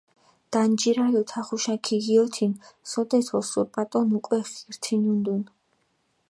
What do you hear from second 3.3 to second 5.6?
ოსურპატონ უკვე ხირთინუნდუნ.